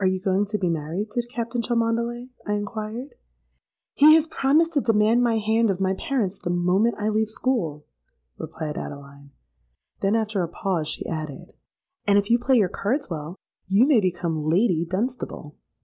[0.00, 5.22] '—'Are you going to be, married to Captain Cholmondeley?' I inquired.—'He has promised to demand
[5.22, 7.86] my hand of my parents the moment I leave school,'
[8.36, 9.30] replied Adeline:
[10.00, 11.52] then after a pause, she added,
[12.04, 13.36] 'And if you play your cards well,
[13.68, 15.54] you may become Lady Dunstable.'